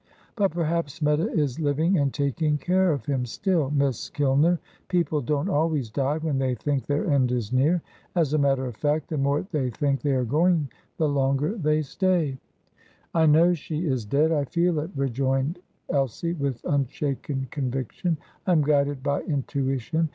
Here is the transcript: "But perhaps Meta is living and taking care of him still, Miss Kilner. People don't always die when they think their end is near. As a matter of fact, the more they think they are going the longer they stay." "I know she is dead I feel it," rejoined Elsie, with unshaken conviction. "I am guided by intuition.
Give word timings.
"But 0.35 0.49
perhaps 0.49 0.99
Meta 0.99 1.29
is 1.31 1.59
living 1.59 1.99
and 1.99 2.11
taking 2.11 2.57
care 2.57 2.91
of 2.91 3.05
him 3.05 3.23
still, 3.23 3.69
Miss 3.69 4.09
Kilner. 4.09 4.57
People 4.87 5.21
don't 5.21 5.47
always 5.47 5.91
die 5.91 6.17
when 6.17 6.39
they 6.39 6.55
think 6.55 6.87
their 6.87 7.05
end 7.05 7.31
is 7.31 7.53
near. 7.53 7.83
As 8.15 8.33
a 8.33 8.39
matter 8.39 8.65
of 8.65 8.75
fact, 8.75 9.09
the 9.09 9.17
more 9.19 9.45
they 9.51 9.69
think 9.69 10.01
they 10.01 10.13
are 10.13 10.23
going 10.25 10.71
the 10.97 11.07
longer 11.07 11.55
they 11.55 11.83
stay." 11.83 12.39
"I 13.13 13.27
know 13.27 13.53
she 13.53 13.85
is 13.85 14.03
dead 14.03 14.31
I 14.31 14.45
feel 14.45 14.79
it," 14.79 14.89
rejoined 14.95 15.59
Elsie, 15.89 16.33
with 16.33 16.59
unshaken 16.65 17.47
conviction. 17.51 18.17
"I 18.47 18.53
am 18.53 18.63
guided 18.63 19.03
by 19.03 19.19
intuition. 19.21 20.09